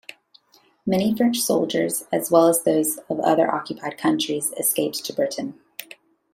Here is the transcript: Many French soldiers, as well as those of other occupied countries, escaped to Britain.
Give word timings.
Many 0.83 1.15
French 1.15 1.41
soldiers, 1.41 2.05
as 2.11 2.31
well 2.31 2.47
as 2.47 2.63
those 2.63 2.97
of 3.07 3.19
other 3.19 3.47
occupied 3.53 3.99
countries, 3.99 4.51
escaped 4.57 5.05
to 5.05 5.13
Britain. 5.13 5.59